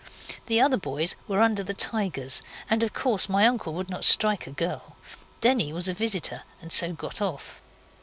The 0.47 0.59
other 0.59 0.77
boys 0.77 1.15
were 1.27 1.43
under 1.43 1.61
the 1.61 1.75
tigers 1.75 2.41
and 2.71 2.81
of 2.81 2.91
course 2.91 3.29
my 3.29 3.45
uncle 3.45 3.75
would 3.75 3.87
not 3.87 4.03
strike 4.03 4.47
a 4.47 4.49
girl. 4.49 4.95
Denny 5.41 5.71
was 5.71 5.87
a 5.87 5.93
visitor 5.93 6.41
and 6.59 6.71
so 6.73 6.93
got 6.93 7.21
off. 7.21 7.61